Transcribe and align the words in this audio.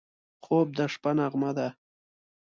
خوب 0.43 0.67
د 0.77 0.79
شپه 0.93 1.11
نغمه 1.17 1.51
ده 1.57 1.67